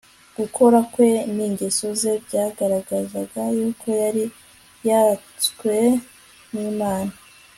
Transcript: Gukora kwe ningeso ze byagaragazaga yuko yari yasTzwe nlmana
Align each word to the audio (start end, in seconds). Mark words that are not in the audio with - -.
Gukora 0.37 0.77
kwe 0.91 1.09
ningeso 1.35 1.87
ze 2.01 2.13
byagaragazaga 2.25 3.41
yuko 3.57 3.85
yari 4.01 4.23
yasTzwe 4.87 5.75
nlmana 6.53 7.15